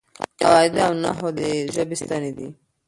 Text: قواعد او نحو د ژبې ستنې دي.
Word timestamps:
قواعد 0.39 0.73
او 0.87 0.93
نحو 1.03 1.27
د 1.37 1.39
ژبې 1.75 1.95
ستنې 2.01 2.31
دي. 2.37 2.47